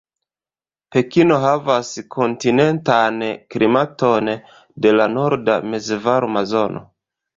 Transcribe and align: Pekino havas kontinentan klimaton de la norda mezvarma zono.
Pekino 0.95 1.35
havas 1.43 1.91
kontinentan 2.15 3.21
klimaton 3.57 4.33
de 4.87 4.95
la 4.97 5.07
norda 5.19 5.61
mezvarma 5.75 6.45
zono. 6.55 6.83